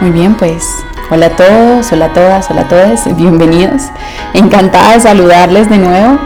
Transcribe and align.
Muy 0.00 0.12
bien, 0.12 0.36
pues 0.36 0.64
hola 1.10 1.26
a 1.26 1.36
todos, 1.36 1.90
hola 1.90 2.04
a 2.06 2.12
todas, 2.12 2.48
hola 2.50 2.60
a 2.60 2.68
todos, 2.68 3.16
bienvenidos. 3.16 3.82
Encantada 4.32 4.92
de 4.92 5.00
saludarles 5.00 5.68
de 5.68 5.78
nuevo. 5.78 6.20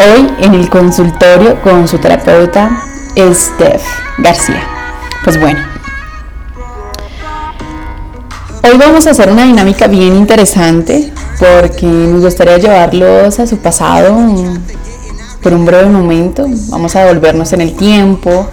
Hoy 0.00 0.30
en 0.40 0.52
el 0.52 0.68
consultorio 0.68 1.62
con 1.62 1.88
su 1.88 1.96
terapeuta 1.96 2.82
Steph 3.16 3.82
García. 4.18 4.62
Pues 5.24 5.40
bueno, 5.40 5.60
hoy 8.62 8.76
vamos 8.76 9.06
a 9.06 9.12
hacer 9.12 9.30
una 9.30 9.44
dinámica 9.44 9.86
bien 9.86 10.14
interesante 10.14 11.10
porque 11.38 11.86
nos 11.86 12.20
gustaría 12.20 12.58
llevarlos 12.58 13.38
a 13.40 13.46
su 13.46 13.56
pasado 13.56 14.14
por 15.42 15.54
un 15.54 15.64
breve 15.64 15.86
momento. 15.86 16.44
Vamos 16.68 16.94
a 16.96 17.00
devolvernos 17.00 17.50
en 17.54 17.62
el 17.62 17.74
tiempo, 17.74 18.46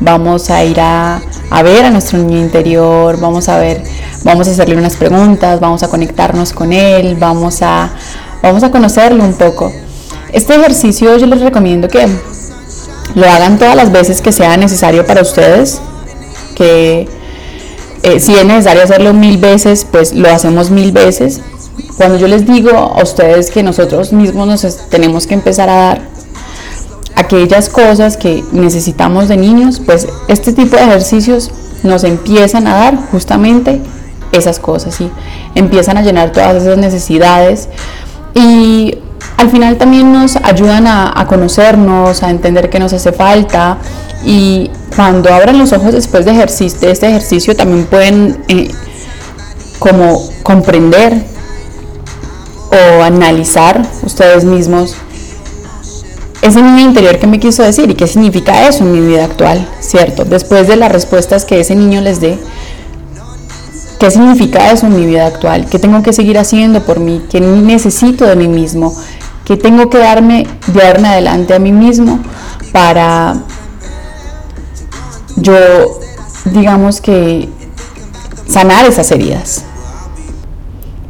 vamos 0.00 0.50
a 0.50 0.64
ir 0.64 0.80
a, 0.80 1.20
ver 1.62 1.84
a 1.84 1.90
nuestro 1.90 2.18
niño 2.18 2.38
interior, 2.38 3.18
vamos 3.20 3.48
a 3.48 3.58
ver, 3.58 3.82
vamos 4.24 4.48
a 4.48 4.50
hacerle 4.52 4.76
unas 4.76 4.96
preguntas, 4.96 5.60
vamos 5.60 5.82
a 5.82 5.88
conectarnos 5.88 6.52
con 6.52 6.72
él, 6.72 7.16
vamos 7.18 7.62
a, 7.62 7.90
vamos 8.42 8.62
a 8.62 8.70
conocerlo 8.70 9.24
un 9.24 9.34
poco. 9.34 9.72
Este 10.32 10.54
ejercicio 10.54 11.16
yo 11.16 11.26
les 11.26 11.40
recomiendo 11.40 11.88
que 11.88 12.06
lo 13.14 13.28
hagan 13.28 13.58
todas 13.58 13.74
las 13.74 13.90
veces 13.90 14.20
que 14.20 14.32
sea 14.32 14.56
necesario 14.56 15.06
para 15.06 15.22
ustedes, 15.22 15.80
que 16.54 17.08
eh, 18.02 18.20
si 18.20 18.34
es 18.34 18.44
necesario 18.44 18.82
hacerlo 18.82 19.12
mil 19.14 19.38
veces, 19.38 19.86
pues 19.90 20.12
lo 20.12 20.30
hacemos 20.30 20.70
mil 20.70 20.92
veces. 20.92 21.40
Cuando 21.96 22.16
yo 22.16 22.28
les 22.28 22.46
digo 22.46 22.70
a 22.70 23.02
ustedes 23.02 23.50
que 23.50 23.62
nosotros 23.62 24.12
mismos 24.12 24.46
nos 24.46 24.88
tenemos 24.88 25.26
que 25.26 25.34
empezar 25.34 25.68
a 25.68 25.74
dar 25.74 26.17
aquellas 27.18 27.68
cosas 27.68 28.16
que 28.16 28.44
necesitamos 28.52 29.26
de 29.26 29.36
niños, 29.36 29.80
pues 29.84 30.06
este 30.28 30.52
tipo 30.52 30.76
de 30.76 30.84
ejercicios 30.84 31.50
nos 31.82 32.04
empiezan 32.04 32.68
a 32.68 32.74
dar 32.76 32.96
justamente 33.10 33.80
esas 34.30 34.60
cosas 34.60 35.00
y 35.00 35.10
empiezan 35.56 35.96
a 35.96 36.02
llenar 36.02 36.30
todas 36.30 36.62
esas 36.62 36.78
necesidades 36.78 37.68
y 38.34 38.98
al 39.36 39.50
final 39.50 39.78
también 39.78 40.12
nos 40.12 40.36
ayudan 40.36 40.86
a, 40.86 41.26
conocernos, 41.28 42.22
a 42.22 42.30
entender 42.30 42.70
qué 42.70 42.78
nos 42.78 42.92
hace 42.92 43.10
falta 43.10 43.78
y 44.24 44.70
cuando 44.94 45.34
abran 45.34 45.58
los 45.58 45.72
ojos 45.72 45.94
después 45.94 46.24
de, 46.24 46.30
ejercicio, 46.30 46.88
este 46.88 47.08
ejercicio 47.08 47.56
también 47.56 47.86
pueden 47.86 48.44
eh, 48.46 48.70
como 49.80 50.22
comprender 50.44 51.24
o 52.70 53.02
analizar 53.02 53.84
ustedes 54.04 54.44
mismos 54.44 54.94
ese 56.42 56.62
niño 56.62 56.80
interior 56.80 57.18
que 57.18 57.26
me 57.26 57.40
quiso 57.40 57.62
decir 57.62 57.90
y 57.90 57.94
qué 57.94 58.06
significa 58.06 58.68
eso 58.68 58.84
en 58.84 58.92
mi 58.92 59.00
vida 59.00 59.24
actual, 59.24 59.68
¿cierto? 59.80 60.24
Después 60.24 60.68
de 60.68 60.76
las 60.76 60.92
respuestas 60.92 61.44
que 61.44 61.60
ese 61.60 61.74
niño 61.74 62.00
les 62.00 62.20
dé, 62.20 62.38
¿qué 63.98 64.10
significa 64.10 64.70
eso 64.70 64.86
en 64.86 64.96
mi 64.96 65.06
vida 65.06 65.26
actual? 65.26 65.66
¿Qué 65.66 65.78
tengo 65.78 66.02
que 66.02 66.12
seguir 66.12 66.38
haciendo 66.38 66.82
por 66.84 67.00
mí? 67.00 67.22
¿Qué 67.28 67.40
necesito 67.40 68.24
de 68.24 68.36
mí 68.36 68.46
mismo? 68.46 68.94
¿Qué 69.44 69.56
tengo 69.56 69.90
que 69.90 69.98
darme 69.98 70.46
de 70.66 70.80
darme 70.80 71.08
adelante 71.08 71.54
a 71.54 71.58
mí 71.58 71.72
mismo 71.72 72.20
para 72.70 73.42
yo, 75.36 75.54
digamos 76.44 77.00
que, 77.00 77.48
sanar 78.46 78.84
esas 78.86 79.10
heridas? 79.10 79.64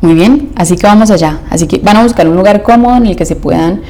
Muy 0.00 0.14
bien, 0.14 0.52
así 0.54 0.76
que 0.76 0.86
vamos 0.86 1.10
allá. 1.10 1.40
Así 1.50 1.66
que 1.66 1.78
van 1.78 1.96
a 1.96 2.02
buscar 2.04 2.28
un 2.28 2.36
lugar 2.36 2.62
cómodo 2.62 2.96
en 2.96 3.06
el 3.06 3.16
que 3.16 3.26
se 3.26 3.34
puedan 3.36 3.82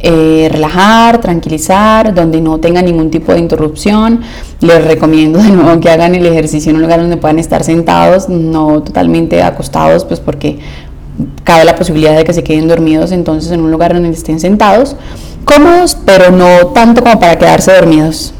eh, 0.00 0.48
relajar, 0.50 1.20
tranquilizar, 1.20 2.14
donde 2.14 2.40
no 2.40 2.58
tenga 2.58 2.82
ningún 2.82 3.10
tipo 3.10 3.32
de 3.32 3.38
interrupción. 3.38 4.20
Les 4.60 4.84
recomiendo 4.84 5.38
de 5.42 5.50
nuevo 5.50 5.80
que 5.80 5.90
hagan 5.90 6.14
el 6.14 6.26
ejercicio 6.26 6.70
en 6.70 6.76
un 6.76 6.82
lugar 6.82 7.00
donde 7.00 7.16
puedan 7.16 7.38
estar 7.38 7.64
sentados, 7.64 8.28
no 8.28 8.82
totalmente 8.82 9.42
acostados, 9.42 10.04
pues 10.04 10.20
porque 10.20 10.58
cabe 11.44 11.64
la 11.64 11.76
posibilidad 11.76 12.16
de 12.16 12.24
que 12.24 12.32
se 12.32 12.42
queden 12.42 12.68
dormidos, 12.68 13.12
entonces 13.12 13.52
en 13.52 13.60
un 13.60 13.70
lugar 13.70 13.94
donde 13.94 14.10
estén 14.10 14.40
sentados, 14.40 14.96
cómodos, 15.44 15.96
pero 16.04 16.30
no 16.30 16.68
tanto 16.68 17.02
como 17.02 17.18
para 17.20 17.38
quedarse 17.38 17.72
dormidos. 17.72 18.34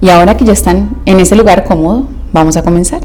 Y 0.00 0.08
ahora 0.08 0.36
que 0.36 0.44
ya 0.44 0.52
están 0.52 0.96
en 1.06 1.20
ese 1.20 1.36
lugar 1.36 1.64
cómodo, 1.64 2.06
vamos 2.32 2.56
a 2.56 2.62
comenzar. 2.62 3.00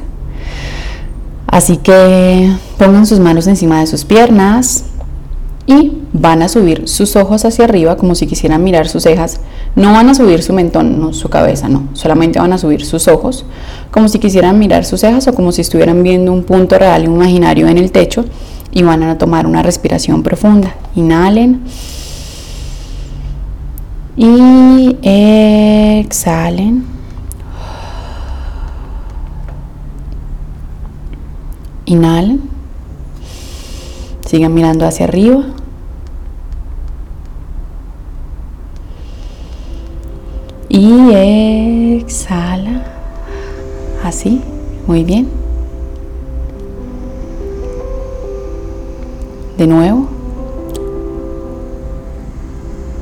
Así 1.48 1.78
que 1.78 2.52
pongan 2.78 3.06
sus 3.06 3.20
manos 3.20 3.48
encima 3.48 3.80
de 3.80 3.88
sus 3.88 4.04
piernas, 4.06 4.86
y 5.68 5.94
van 6.18 6.42
a 6.42 6.48
subir 6.48 6.88
sus 6.88 7.18
ojos 7.18 7.44
hacia 7.44 7.66
arriba 7.66 7.98
como 7.98 8.16
si 8.16 8.26
quisieran 8.26 8.64
mirar 8.64 8.88
sus 8.88 9.04
cejas. 9.04 9.42
No 9.76 9.92
van 9.92 10.10
a 10.10 10.16
subir 10.16 10.42
su 10.44 10.54
mentón, 10.54 11.00
no 11.00 11.12
su 11.12 11.30
cabeza, 11.30 11.68
no. 11.68 11.90
Solamente 11.94 12.40
van 12.40 12.54
a 12.54 12.58
subir 12.58 12.86
sus 12.86 13.08
ojos 13.08 13.46
como 13.92 14.08
si 14.08 14.20
quisieran 14.20 14.58
mirar 14.58 14.86
sus 14.86 15.02
cejas 15.02 15.28
o 15.28 15.34
como 15.34 15.52
si 15.52 15.62
estuvieran 15.62 16.04
viendo 16.04 16.32
un 16.32 16.44
punto 16.44 16.80
real 16.80 17.04
imaginario 17.04 17.68
en 17.68 17.78
el 17.78 17.92
techo 17.92 18.24
y 18.72 18.84
van 18.84 19.04
a 19.04 19.18
tomar 19.18 19.46
una 19.46 19.62
respiración 19.62 20.24
profunda. 20.24 20.74
Inhalen. 20.96 21.62
Y 24.16 24.98
exhalen. 26.00 26.86
Inhalen. 31.86 32.42
Sigan 34.26 34.54
mirando 34.54 34.88
hacia 34.88 35.06
arriba. 35.06 35.44
Y 40.76 41.14
exhala. 42.02 42.84
Así. 44.04 44.42
Muy 44.86 45.06
bien. 45.06 45.30
De 49.58 49.68
nuevo. 49.68 50.08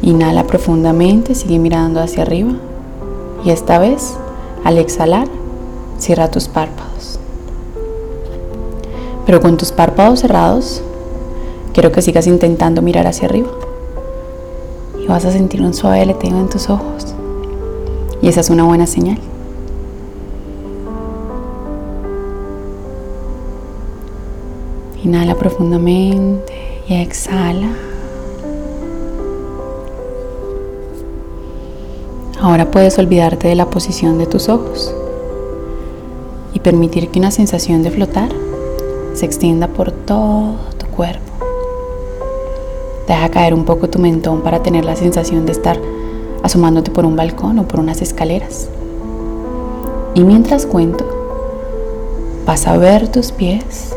Inhala 0.04 0.46
profundamente, 0.46 1.34
sigue 1.34 1.58
mirando 1.58 2.00
hacia 2.00 2.22
arriba. 2.22 2.52
Y 3.44 3.50
esta 3.50 3.80
vez, 3.80 4.18
al 4.64 4.78
exhalar, 4.78 5.28
cierra 5.98 6.30
tus 6.30 6.48
párpados. 6.48 7.20
Pero 9.26 9.42
con 9.42 9.58
tus 9.58 9.72
párpados 9.72 10.20
cerrados, 10.20 10.84
Quiero 11.74 11.92
que 11.92 12.04
sigas 12.04 12.28
intentando 12.28 12.84
mirar 12.84 13.08
hacia 13.08 13.28
arriba. 13.28 13.50
Y 15.00 15.08
vas 15.08 15.26
a 15.26 15.32
sentir 15.32 15.60
un 15.64 15.74
suave 15.74 16.02
aleteo 16.02 16.40
en 16.40 16.48
tus 16.48 16.70
ojos. 16.70 17.16
Y 18.24 18.30
esa 18.30 18.40
es 18.40 18.50
una 18.50 18.64
buena 18.64 18.88
señal. 18.88 19.18
Inhala 25.04 25.36
profundamente 25.36 26.54
y 26.88 26.94
exhala. 26.94 27.68
Ahora 32.40 32.72
puedes 32.72 32.98
olvidarte 32.98 33.50
de 33.50 33.56
la 33.56 33.70
posición 33.70 34.18
de 34.18 34.26
tus 34.26 34.48
ojos 34.48 34.96
y 36.54 36.62
permitir 36.62 37.10
que 37.10 37.20
una 37.20 37.32
sensación 37.32 37.84
de 37.84 37.92
flotar 37.92 38.30
se 39.16 39.26
extienda 39.26 39.68
por 39.68 39.92
todo 39.92 40.56
tu 40.78 40.86
cuerpo. 40.88 41.34
Deja 43.06 43.28
caer 43.30 43.54
un 43.54 43.66
poco 43.66 43.90
tu 43.90 44.00
mentón 44.00 44.44
para 44.44 44.64
tener 44.64 44.86
la 44.86 44.96
sensación 44.96 45.46
de 45.46 45.52
estar 45.52 45.78
asomándote 46.44 46.92
por 46.92 47.06
un 47.06 47.16
balcón 47.16 47.58
o 47.58 47.68
por 47.68 47.80
unas 47.80 48.02
escaleras. 48.02 48.68
Y 50.14 50.24
mientras 50.24 50.68
cuento, 50.68 51.06
vas 52.46 52.68
a 52.68 52.78
ver 52.78 53.08
tus 53.08 53.32
pies, 53.32 53.96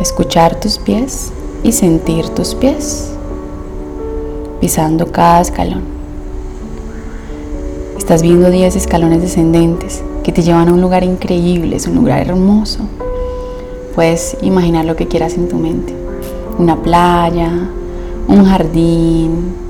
escuchar 0.00 0.60
tus 0.60 0.78
pies 0.78 1.32
y 1.62 1.72
sentir 1.72 2.28
tus 2.30 2.54
pies, 2.54 3.12
pisando 4.60 5.10
cada 5.10 5.40
escalón. 5.40 5.82
Estás 7.96 8.22
viendo 8.22 8.50
10 8.50 8.74
escalones 8.74 9.22
descendentes 9.22 10.02
que 10.24 10.32
te 10.32 10.42
llevan 10.42 10.68
a 10.68 10.72
un 10.72 10.80
lugar 10.80 11.04
increíble, 11.04 11.76
es 11.76 11.86
un 11.86 11.94
lugar 11.94 12.26
hermoso. 12.26 12.80
Puedes 13.94 14.36
imaginar 14.42 14.84
lo 14.84 14.96
que 14.96 15.08
quieras 15.08 15.34
en 15.34 15.48
tu 15.48 15.56
mente. 15.56 15.94
Una 16.58 16.76
playa, 16.82 17.50
un 18.28 18.44
jardín, 18.44 19.67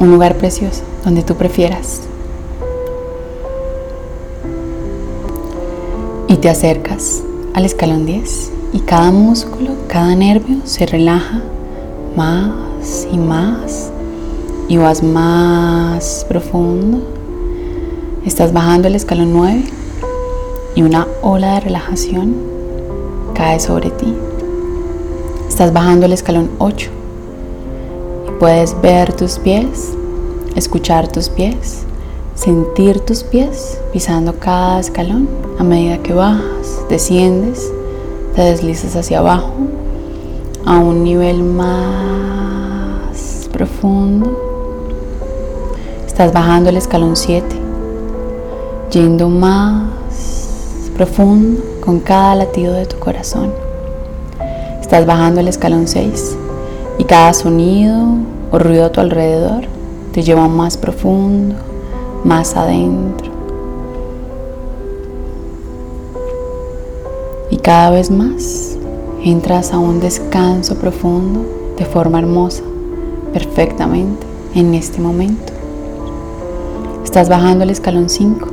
un 0.00 0.10
lugar 0.10 0.36
precioso 0.36 0.82
donde 1.04 1.22
tú 1.22 1.36
prefieras. 1.36 2.00
Y 6.26 6.36
te 6.36 6.48
acercas 6.48 7.22
al 7.54 7.64
escalón 7.64 8.06
10 8.06 8.50
y 8.72 8.80
cada 8.80 9.10
músculo, 9.10 9.72
cada 9.88 10.14
nervio 10.14 10.58
se 10.64 10.86
relaja 10.86 11.42
más 12.16 13.06
y 13.12 13.18
más 13.18 13.90
y 14.68 14.78
vas 14.78 15.02
más 15.02 16.24
profundo. 16.28 17.02
Estás 18.24 18.52
bajando 18.52 18.88
el 18.88 18.94
escalón 18.94 19.32
9 19.32 19.64
y 20.76 20.82
una 20.82 21.06
ola 21.20 21.54
de 21.54 21.60
relajación 21.60 22.36
cae 23.34 23.60
sobre 23.60 23.90
ti. 23.90 24.14
Estás 25.48 25.72
bajando 25.72 26.06
el 26.06 26.12
escalón 26.12 26.50
8 26.58 26.90
y 26.90 26.99
puedes 28.40 28.74
ver 28.80 29.12
tus 29.12 29.38
pies, 29.38 29.92
escuchar 30.56 31.06
tus 31.06 31.28
pies, 31.28 31.82
sentir 32.34 33.00
tus 33.00 33.22
pies 33.22 33.78
pisando 33.92 34.38
cada 34.38 34.80
escalón 34.80 35.28
a 35.58 35.62
medida 35.62 35.98
que 35.98 36.14
bajas, 36.14 36.80
desciendes, 36.88 37.70
te 38.34 38.40
deslizas 38.40 38.96
hacia 38.96 39.18
abajo 39.18 39.52
a 40.64 40.78
un 40.78 41.04
nivel 41.04 41.42
más 41.42 43.46
profundo. 43.52 44.34
Estás 46.06 46.32
bajando 46.32 46.70
el 46.70 46.78
escalón 46.78 47.16
7, 47.16 47.44
yendo 48.90 49.28
más 49.28 49.84
profundo 50.96 51.62
con 51.84 52.00
cada 52.00 52.36
latido 52.36 52.72
de 52.72 52.86
tu 52.86 52.98
corazón. 52.98 53.52
Estás 54.80 55.04
bajando 55.04 55.40
el 55.40 55.48
escalón 55.48 55.86
6 55.86 56.38
y 57.00 57.04
cada 57.04 57.32
sonido 57.32 57.96
o 58.52 58.58
ruido 58.58 58.84
a 58.84 58.92
tu 58.92 59.00
alrededor 59.00 59.64
te 60.12 60.22
lleva 60.22 60.48
más 60.48 60.76
profundo, 60.76 61.54
más 62.24 62.54
adentro. 62.56 63.30
Y 67.48 67.56
cada 67.56 67.88
vez 67.88 68.10
más 68.10 68.76
entras 69.24 69.72
a 69.72 69.78
un 69.78 70.00
descanso 70.00 70.74
profundo 70.74 71.40
de 71.78 71.86
forma 71.86 72.18
hermosa, 72.18 72.64
perfectamente, 73.32 74.26
en 74.54 74.74
este 74.74 75.00
momento. 75.00 75.54
Estás 77.02 77.30
bajando 77.30 77.64
el 77.64 77.70
escalón 77.70 78.10
5 78.10 78.46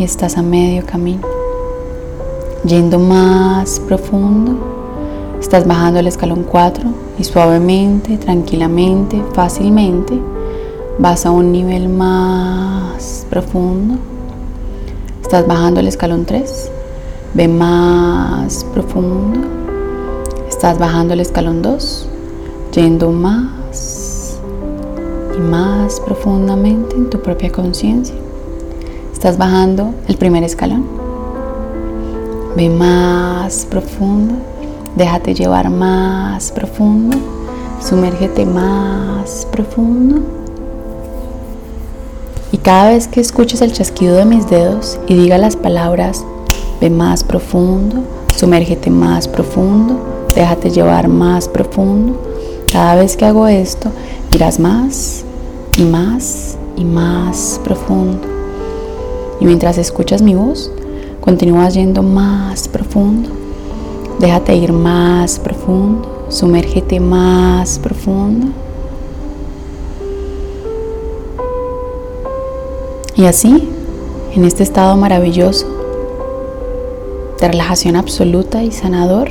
y 0.00 0.02
estás 0.02 0.36
a 0.36 0.42
medio 0.42 0.84
camino. 0.84 1.28
Yendo 2.64 2.98
más 2.98 3.78
profundo, 3.78 4.83
estás 5.44 5.66
bajando 5.66 6.00
el 6.00 6.06
escalón 6.06 6.46
4 6.50 6.84
y 7.18 7.24
suavemente, 7.24 8.16
tranquilamente, 8.16 9.22
fácilmente 9.34 10.18
vas 10.98 11.26
a 11.26 11.30
un 11.30 11.52
nivel 11.52 11.90
más 11.90 13.26
profundo. 13.28 13.96
Estás 15.20 15.46
bajando 15.46 15.80
el 15.80 15.88
escalón 15.88 16.24
3, 16.24 16.70
ve 17.34 17.46
más 17.48 18.64
profundo. 18.72 19.38
Estás 20.48 20.78
bajando 20.78 21.12
el 21.12 21.20
escalón 21.20 21.60
2, 21.60 22.08
yendo 22.72 23.10
más 23.10 24.38
y 25.36 25.40
más 25.42 26.00
profundamente 26.00 26.96
en 26.96 27.10
tu 27.10 27.20
propia 27.20 27.52
conciencia. 27.52 28.16
Estás 29.12 29.36
bajando 29.36 29.92
el 30.08 30.16
primer 30.16 30.42
escalón. 30.42 30.86
Ve 32.56 32.70
más 32.70 33.66
profundo, 33.66 34.36
déjate 34.96 35.34
llevar 35.34 35.70
más 35.70 36.52
profundo, 36.52 37.16
sumérgete 37.80 38.46
más 38.46 39.46
profundo. 39.50 40.22
Y 42.52 42.58
cada 42.58 42.90
vez 42.90 43.08
que 43.08 43.20
escuches 43.20 43.60
el 43.62 43.72
chasquido 43.72 44.16
de 44.16 44.24
mis 44.24 44.48
dedos 44.48 45.00
y 45.08 45.14
diga 45.14 45.38
las 45.38 45.56
palabras, 45.56 46.24
ve 46.80 46.88
más 46.88 47.24
profundo, 47.24 48.04
sumérgete 48.36 48.90
más 48.90 49.26
profundo, 49.26 49.96
déjate 50.34 50.70
llevar 50.70 51.08
más 51.08 51.48
profundo. 51.48 52.20
Cada 52.72 52.94
vez 52.94 53.16
que 53.16 53.24
hago 53.24 53.48
esto, 53.48 53.90
irás 54.32 54.60
más 54.60 55.24
y 55.76 55.82
más 55.82 56.56
y 56.76 56.84
más 56.84 57.60
profundo. 57.64 58.28
Y 59.40 59.46
mientras 59.46 59.78
escuchas 59.78 60.22
mi 60.22 60.34
voz, 60.34 60.70
continúas 61.20 61.74
yendo 61.74 62.02
más 62.02 62.68
profundo. 62.68 63.43
Déjate 64.18 64.54
ir 64.54 64.72
más 64.72 65.38
profundo, 65.40 66.26
sumérgete 66.28 67.00
más 67.00 67.78
profundo. 67.80 68.46
Y 73.16 73.26
así, 73.26 73.68
en 74.34 74.44
este 74.44 74.62
estado 74.62 74.96
maravilloso 74.96 75.66
de 77.40 77.48
relajación 77.48 77.96
absoluta 77.96 78.62
y 78.62 78.70
sanador, 78.70 79.30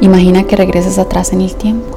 imagina 0.00 0.44
que 0.44 0.56
regresas 0.56 0.98
atrás 0.98 1.32
en 1.32 1.40
el 1.40 1.54
tiempo. 1.54 1.96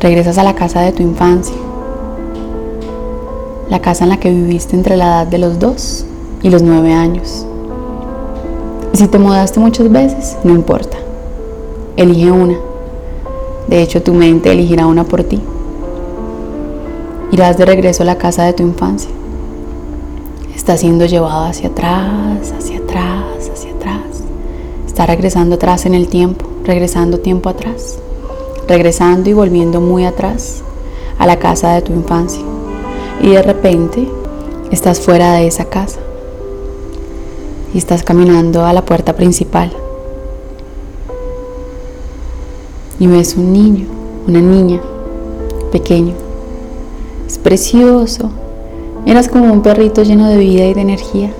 Regresas 0.00 0.38
a 0.38 0.44
la 0.44 0.54
casa 0.54 0.80
de 0.80 0.92
tu 0.92 1.02
infancia, 1.02 1.56
la 3.70 3.80
casa 3.80 4.04
en 4.04 4.10
la 4.10 4.20
que 4.20 4.30
viviste 4.30 4.76
entre 4.76 4.96
la 4.96 5.06
edad 5.06 5.26
de 5.26 5.38
los 5.38 5.58
dos 5.58 6.04
y 6.42 6.50
los 6.50 6.62
nueve 6.62 6.92
años. 6.92 7.46
Si 8.92 9.06
te 9.06 9.18
mudaste 9.18 9.60
muchas 9.60 9.90
veces, 9.90 10.36
no 10.44 10.54
importa. 10.54 10.96
Elige 11.96 12.30
una. 12.30 12.56
De 13.68 13.82
hecho, 13.82 14.02
tu 14.02 14.14
mente 14.14 14.50
elegirá 14.50 14.86
una 14.86 15.04
por 15.04 15.24
ti. 15.24 15.40
Irás 17.30 17.58
de 17.58 17.66
regreso 17.66 18.02
a 18.02 18.06
la 18.06 18.16
casa 18.16 18.44
de 18.44 18.54
tu 18.54 18.62
infancia. 18.62 19.10
Estás 20.54 20.80
siendo 20.80 21.04
llevado 21.06 21.44
hacia 21.44 21.68
atrás, 21.68 22.52
hacia 22.56 22.78
atrás, 22.78 23.50
hacia 23.52 23.72
atrás. 23.72 24.22
Está 24.86 25.06
regresando 25.06 25.56
atrás 25.56 25.86
en 25.86 25.94
el 25.94 26.08
tiempo, 26.08 26.46
regresando 26.64 27.20
tiempo 27.20 27.50
atrás. 27.50 27.98
Regresando 28.66 29.28
y 29.28 29.34
volviendo 29.34 29.80
muy 29.80 30.06
atrás 30.06 30.62
a 31.18 31.26
la 31.26 31.38
casa 31.38 31.74
de 31.74 31.82
tu 31.82 31.92
infancia. 31.92 32.42
Y 33.20 33.28
de 33.30 33.42
repente 33.42 34.08
estás 34.70 35.00
fuera 35.00 35.34
de 35.34 35.46
esa 35.46 35.66
casa. 35.66 36.00
Y 37.74 37.78
estás 37.78 38.02
caminando 38.02 38.64
a 38.64 38.72
la 38.72 38.84
puerta 38.84 39.14
principal. 39.14 39.72
Y 42.98 43.06
ves 43.06 43.36
un 43.36 43.52
niño, 43.52 43.86
una 44.26 44.40
niña, 44.40 44.80
pequeño 45.70 46.28
es 47.28 47.36
precioso. 47.36 48.30
Eras 49.04 49.28
como 49.28 49.52
un 49.52 49.60
perrito 49.60 50.02
lleno 50.02 50.28
de 50.28 50.38
vida 50.38 50.64
y 50.64 50.72
de 50.72 50.80
energía. 50.80 51.30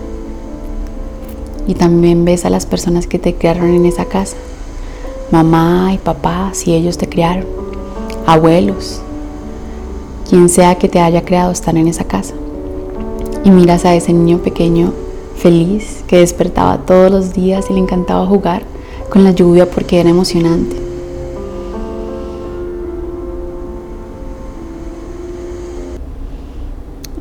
Y 1.67 1.75
también 1.75 2.25
ves 2.27 2.45
a 2.45 2.51
las 2.51 2.67
personas 2.67 3.07
que 3.07 3.19
te 3.19 3.35
criaron 3.35 3.71
en 3.71 3.87
esa 3.87 4.05
casa. 4.05 4.37
Mamá 5.31 5.93
y 5.95 5.99
papá, 5.99 6.51
si 6.53 6.75
ellos 6.75 6.99
te 6.99 7.09
criaron. 7.09 7.47
Abuelos. 8.27 9.01
Quien 10.29 10.51
sea 10.51 10.77
que 10.77 10.91
te 10.91 11.01
haya 11.01 11.25
creado 11.25 11.53
están 11.53 11.79
en 11.79 11.89
esa 11.89 12.05
casa. 12.05 12.35
Y 13.45 13.51
miras 13.51 13.87
a 13.87 13.95
ese 13.95 14.13
niño 14.13 14.39
pequeño 14.39 14.93
feliz 15.39 16.05
que 16.07 16.19
despertaba 16.19 16.79
todos 16.79 17.11
los 17.11 17.33
días 17.33 17.67
y 17.71 17.73
le 17.73 17.81
encantaba 17.81 18.27
jugar 18.27 18.63
con 19.11 19.25
la 19.25 19.31
lluvia 19.31 19.71
porque 19.71 20.01
era 20.01 20.11
emocionante. 20.11 20.77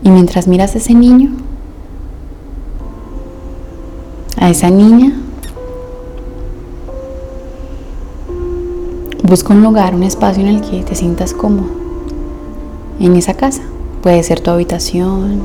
Y 0.04 0.10
mientras 0.10 0.48
miras 0.48 0.74
a 0.76 0.78
ese 0.78 0.94
niño, 0.94 1.32
a 4.38 4.50
esa 4.50 4.70
niña, 4.70 5.14
busca 9.24 9.54
un 9.54 9.62
lugar, 9.62 9.94
un 9.94 10.04
espacio 10.04 10.42
en 10.42 10.50
el 10.50 10.62
que 10.62 10.84
te 10.84 10.96
sientas 10.96 11.34
cómodo. 11.34 11.70
En 13.00 13.16
esa 13.16 13.34
casa. 13.34 13.62
Puede 14.02 14.24
ser 14.24 14.40
tu 14.40 14.52
habitación, 14.52 15.42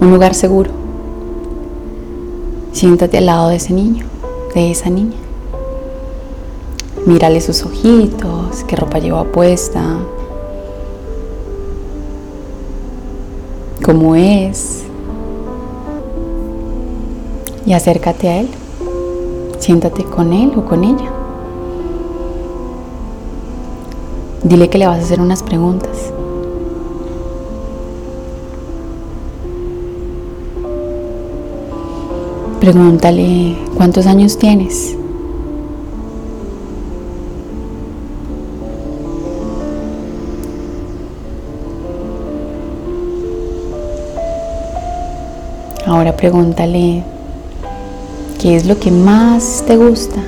un 0.00 0.10
lugar 0.10 0.34
seguro. 0.34 0.75
Siéntate 2.76 3.16
al 3.16 3.24
lado 3.24 3.48
de 3.48 3.56
ese 3.56 3.72
niño, 3.72 4.04
de 4.54 4.70
esa 4.70 4.90
niña. 4.90 5.16
Mírale 7.06 7.40
sus 7.40 7.62
ojitos, 7.62 8.64
qué 8.68 8.76
ropa 8.76 8.98
lleva 8.98 9.24
puesta, 9.24 9.96
cómo 13.82 14.14
es. 14.14 14.82
Y 17.64 17.72
acércate 17.72 18.28
a 18.28 18.40
Él. 18.40 18.50
Siéntate 19.58 20.04
con 20.04 20.34
Él 20.34 20.52
o 20.54 20.66
con 20.66 20.84
ella. 20.84 21.10
Dile 24.42 24.68
que 24.68 24.76
le 24.76 24.86
vas 24.86 24.98
a 24.98 25.02
hacer 25.02 25.22
unas 25.22 25.42
preguntas. 25.42 26.12
Pregúntale 32.66 33.56
cuántos 33.76 34.06
años 34.08 34.36
tienes. 34.38 34.96
Ahora 45.86 46.16
pregúntale, 46.16 47.04
¿qué 48.40 48.56
es 48.56 48.66
lo 48.66 48.80
que 48.80 48.90
más 48.90 49.62
te 49.64 49.76
gusta? 49.76 50.20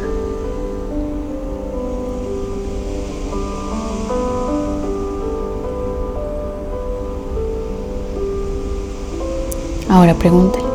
Ahora 9.88 10.14
pregúntale, 10.14 10.67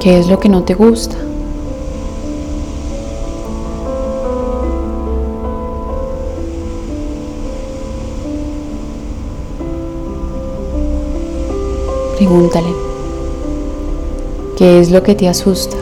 ¿Qué 0.00 0.16
es 0.16 0.28
lo 0.28 0.38
que 0.38 0.48
no 0.48 0.62
te 0.62 0.74
gusta? 0.74 1.16
Pregúntale, 12.16 12.68
¿qué 14.56 14.78
es 14.80 14.90
lo 14.92 15.02
que 15.02 15.16
te 15.16 15.28
asusta? 15.28 15.77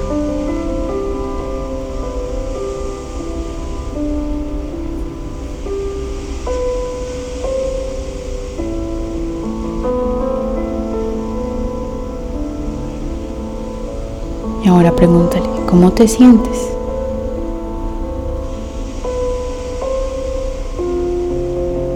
Ahora 14.67 14.91
pregúntale, 14.91 15.49
¿cómo 15.69 15.93
te 15.93 16.09
sientes? 16.09 16.73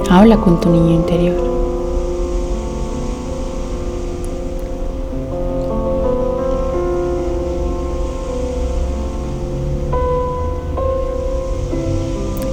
Habla 0.09 0.37
con 0.37 0.61
tu 0.61 0.71
niño 0.71 0.93
interior. 0.95 1.37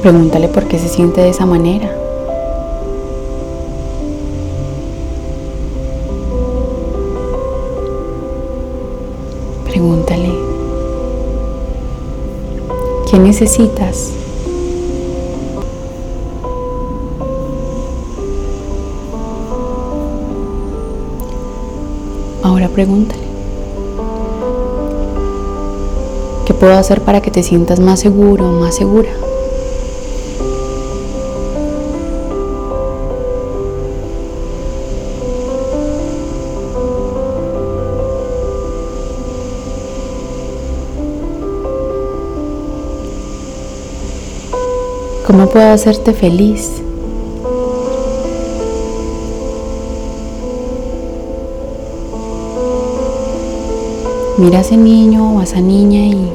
Pregúntale 0.02 0.48
por 0.48 0.66
qué 0.66 0.80
se 0.80 0.88
siente 0.88 1.22
de 1.22 1.30
esa 1.30 1.46
manera. 1.46 2.07
¿Qué 13.10 13.20
necesitas? 13.20 14.12
Ahora 22.44 22.70
pregúntale, 22.70 23.22
¿qué 26.46 26.54
puedo 26.54 26.78
hacer 26.78 27.02
para 27.02 27.22
que 27.22 27.32
te 27.32 27.44
sientas 27.44 27.80
más 27.80 28.00
seguro, 28.00 28.52
más 28.52 28.76
segura? 28.76 29.10
¿Cómo 45.28 45.46
puedo 45.48 45.74
hacerte 45.74 46.14
feliz? 46.14 46.82
Mira 54.38 54.60
a 54.60 54.62
ese 54.62 54.78
niño 54.78 55.36
o 55.36 55.42
a 55.42 55.44
esa 55.44 55.60
niña 55.60 56.00
y 56.00 56.32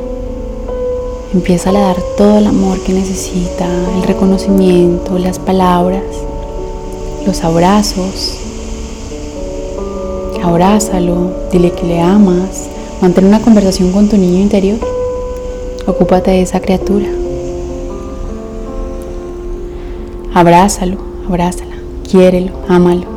empieza 1.32 1.70
a 1.70 1.72
dar 1.72 1.96
todo 2.18 2.36
el 2.36 2.46
amor 2.46 2.80
que 2.80 2.92
necesita, 2.92 3.66
el 3.96 4.02
reconocimiento, 4.02 5.18
las 5.18 5.38
palabras, 5.38 6.04
los 7.26 7.42
abrazos. 7.44 8.36
Abrázalo, 10.42 11.30
dile 11.50 11.72
que 11.72 11.86
le 11.86 11.98
amas, 12.02 12.68
mantén 13.00 13.24
una 13.24 13.40
conversación 13.40 13.90
con 13.90 14.10
tu 14.10 14.18
niño 14.18 14.42
interior. 14.42 14.80
Ocúpate 15.86 16.32
de 16.32 16.42
esa 16.42 16.60
criatura. 16.60 17.21
Abrázalo, 20.34 20.96
abrázala, 21.28 21.76
quiérelo, 22.08 22.52
ámalo. 22.68 23.12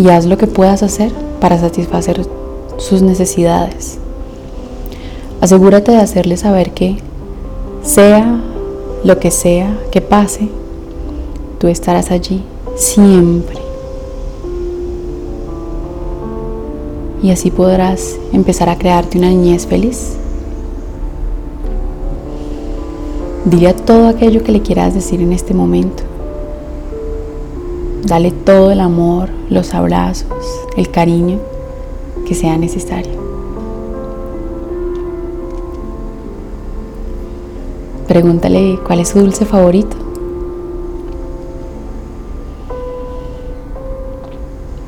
y 0.00 0.08
haz 0.08 0.24
lo 0.24 0.38
que 0.38 0.46
puedas 0.46 0.82
hacer 0.82 1.12
para 1.40 1.58
satisfacer 1.58 2.26
sus 2.78 3.02
necesidades. 3.02 3.98
Asegúrate 5.42 5.92
de 5.92 5.98
hacerle 5.98 6.38
saber 6.38 6.70
que 6.70 6.96
sea 7.82 8.40
lo 9.04 9.18
que 9.18 9.30
sea 9.30 9.78
que 9.90 10.00
pase, 10.00 10.48
tú 11.58 11.68
estarás 11.68 12.10
allí 12.10 12.42
siempre. 12.76 13.58
Y 17.22 17.30
así 17.30 17.50
podrás 17.50 18.16
empezar 18.32 18.70
a 18.70 18.78
crearte 18.78 19.18
una 19.18 19.28
niñez 19.28 19.66
feliz. 19.66 20.16
Dile 23.50 23.74
todo 23.74 24.06
aquello 24.06 24.44
que 24.44 24.52
le 24.52 24.62
quieras 24.62 24.94
decir 24.94 25.20
en 25.20 25.32
este 25.32 25.54
momento. 25.54 26.04
Dale 28.04 28.30
todo 28.30 28.70
el 28.70 28.78
amor, 28.78 29.28
los 29.48 29.74
abrazos, 29.74 30.46
el 30.76 30.88
cariño 30.92 31.40
que 32.28 32.36
sea 32.36 32.56
necesario. 32.56 33.10
Pregúntale 38.06 38.78
cuál 38.86 39.00
es 39.00 39.08
su 39.08 39.18
dulce 39.18 39.44
favorito. 39.44 39.96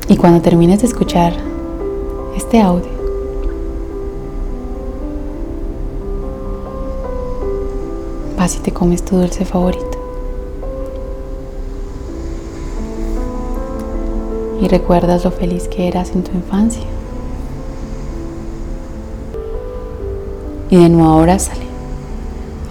Y 0.07 0.15
cuando 0.15 0.41
termines 0.41 0.79
de 0.79 0.87
escuchar 0.87 1.33
este 2.37 2.61
audio, 2.61 2.92
vas 8.43 8.57
y 8.57 8.59
te 8.59 8.73
comes 8.73 9.05
tu 9.05 9.15
dulce 9.15 9.45
favorito. 9.45 9.99
y 14.61 14.67
recuerdas 14.69 15.25
lo 15.25 15.31
feliz 15.31 15.67
que 15.67 15.89
eras 15.89 16.11
en 16.11 16.23
tu 16.23 16.31
infancia. 16.31 16.83
Y 20.69 20.77
de 20.77 20.87
nuevo 20.87 21.19
abrázale. 21.19 21.65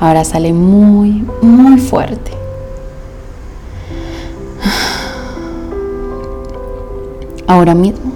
Abrázale 0.00 0.54
muy, 0.54 1.22
muy 1.42 1.78
fuerte. 1.78 2.30
Ahora 7.46 7.74
mismo 7.74 8.10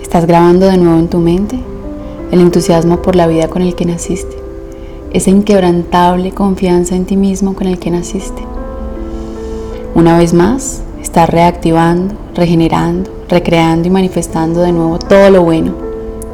estás 0.00 0.24
grabando 0.24 0.66
de 0.66 0.76
nuevo 0.76 1.00
en 1.00 1.08
tu 1.08 1.18
mente 1.18 1.58
el 2.30 2.40
entusiasmo 2.40 3.02
por 3.02 3.16
la 3.16 3.26
vida 3.26 3.48
con 3.48 3.62
el 3.62 3.74
que 3.74 3.86
naciste, 3.86 4.39
esa 5.12 5.30
inquebrantable 5.30 6.32
confianza 6.32 6.96
en 6.96 7.06
ti 7.06 7.16
mismo 7.16 7.54
con 7.54 7.66
el 7.66 7.78
que 7.78 7.90
naciste. 7.90 8.42
Una 9.94 10.16
vez 10.18 10.32
más, 10.32 10.82
estás 11.00 11.28
reactivando 11.28 12.14
regenerando, 12.34 13.10
recreando 13.28 13.88
y 13.88 13.90
manifestando 13.90 14.60
de 14.60 14.72
nuevo 14.72 14.98
todo 14.98 15.30
lo 15.30 15.42
bueno, 15.42 15.72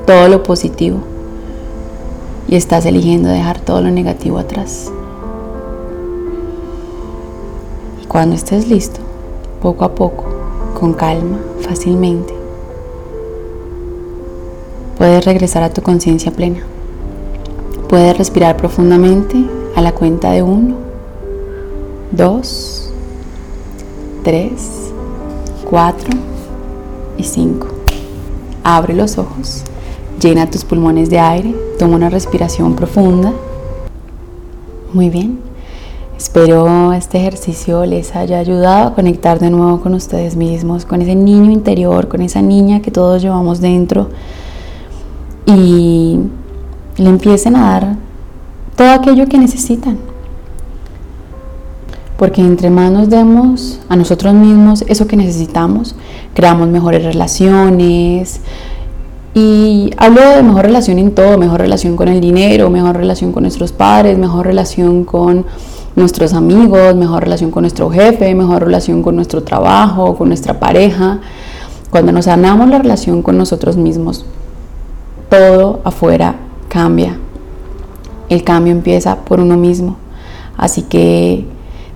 todo 0.07 0.29
lo 0.29 0.43
positivo. 0.43 0.99
Y 2.49 2.55
estás 2.55 2.87
eligiendo 2.87 3.29
dejar 3.29 3.59
todo 3.59 3.81
lo 3.81 3.91
negativo 3.91 4.39
atrás. 4.39 4.91
Y 8.03 8.07
cuando 8.07 8.37
estés 8.37 8.69
listo, 8.69 9.01
poco 9.61 9.85
a 9.85 9.95
poco, 9.95 10.25
con 10.79 10.95
calma, 10.95 11.39
fácilmente, 11.61 12.33
puedes 14.97 15.25
regresar 15.25 15.65
a 15.65 15.71
tu 15.71 15.83
conciencia 15.83 16.31
plena. 16.31 16.63
Puedes 17.89 18.19
respirar 18.19 18.57
profundamente 18.57 19.45
a 19.77 19.81
la 19.81 19.93
cuenta 19.93 20.33
de 20.33 20.43
uno, 20.43 20.75
dos, 22.13 22.93
tres 24.25 24.87
4 25.69 26.11
y 27.19 27.25
5. 27.25 27.67
Abre 28.63 28.95
los 28.95 29.19
ojos, 29.19 29.63
llena 30.21 30.51
tus 30.51 30.65
pulmones 30.65 31.11
de 31.11 31.19
aire, 31.19 31.55
toma 31.79 31.97
una 31.97 32.11
respiración 32.11 32.75
profunda. 32.75 33.33
Muy 34.93 35.11
bien. 35.11 35.41
Espero 36.17 36.93
este 36.95 37.19
ejercicio 37.19 37.85
les 37.85 38.17
haya 38.17 38.39
ayudado 38.39 38.89
a 38.89 38.95
conectar 38.95 39.39
de 39.39 39.51
nuevo 39.51 39.81
con 39.81 39.93
ustedes 39.93 40.35
mismos, 40.35 40.87
con 40.87 41.03
ese 41.03 41.15
niño 41.15 41.51
interior, 41.51 42.09
con 42.09 42.23
esa 42.23 42.41
niña 42.41 42.81
que 42.81 42.91
todos 42.91 43.21
llevamos 43.21 43.61
dentro 43.61 44.09
y 45.45 46.19
le 46.97 47.09
empiecen 47.09 47.57
a 47.57 47.71
dar 47.71 47.97
todo 48.77 48.91
aquello 48.91 49.27
que 49.27 49.39
necesitan 49.39 49.99
porque 52.17 52.41
entre 52.41 52.71
más 52.71 52.91
nos 52.91 53.11
demos 53.11 53.79
a 53.89 53.97
nosotros 53.97 54.33
mismos 54.33 54.85
eso 54.89 55.07
que 55.07 55.17
necesitamos, 55.17 55.95
creamos 56.35 56.69
mejores 56.69 57.05
relaciones. 57.05 58.41
Y 59.35 59.91
hablo 59.99 60.23
de 60.23 60.43
mejor 60.43 60.65
relación 60.65 60.99
en 60.99 61.15
todo, 61.15 61.37
mejor 61.37 61.61
relación 61.61 61.95
con 61.95 62.09
el 62.09 62.23
dinero, 62.23 62.71
mejor 62.71 62.97
relación 62.97 63.33
con 63.33 63.43
nuestros 63.43 63.71
padres, 63.71 64.17
mejor 64.17 64.47
relación 64.47 65.05
con 65.05 65.45
nuestros 65.95 66.33
amigos, 66.33 66.95
mejor 66.97 67.25
relación 67.25 67.51
con 67.51 67.63
nuestro 67.63 67.91
jefe, 67.91 68.35
mejor 68.35 68.65
relación 68.65 69.03
con 69.03 69.15
nuestro 69.15 69.43
trabajo, 69.43 70.17
con 70.17 70.29
nuestra 70.29 70.59
pareja. 70.59 71.21
Cuando 71.91 72.13
nos 72.13 72.25
sanamos 72.25 72.71
la 72.71 72.79
relación 72.79 73.21
con 73.21 73.37
nosotros 73.37 73.77
mismos, 73.77 74.25
todo 75.29 75.81
afuera 75.85 76.37
cambia. 76.77 77.17
El 78.29 78.45
cambio 78.45 78.71
empieza 78.71 79.25
por 79.25 79.41
uno 79.41 79.57
mismo. 79.57 79.97
Así 80.59 80.83
que 80.83 81.47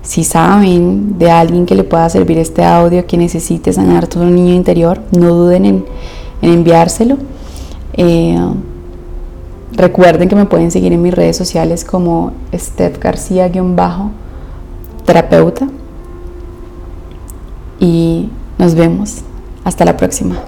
Si 0.02 0.24
saben 0.24 1.18
de 1.18 1.30
alguien 1.30 1.66
que 1.66 1.74
le 1.74 1.84
pueda 1.84 2.08
servir 2.08 2.38
este 2.38 2.64
audio, 2.64 3.06
que 3.06 3.18
necesite 3.18 3.70
sanar 3.70 4.06
todo 4.06 4.22
un 4.22 4.34
niño 4.34 4.54
interior, 4.54 5.02
no 5.12 5.34
duden 5.34 5.66
en, 5.66 5.84
enviárselo. 6.40 7.18
Eh, 7.92 8.34
recuerden 9.72 10.30
que 10.30 10.36
me 10.36 10.46
pueden 10.46 10.70
seguir 10.70 10.94
en 10.94 11.02
mis 11.02 11.12
redes 11.12 11.36
sociales 11.36 11.84
como 11.84 12.32
Steph 12.54 12.98
García-terapeuta. 12.98 15.68
Y 17.78 18.30
nos 18.56 18.74
vemos. 18.74 19.18
Hasta 19.64 19.84
la 19.84 19.98
próxima. 19.98 20.38